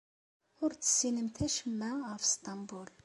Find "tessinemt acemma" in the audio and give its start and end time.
0.73-1.91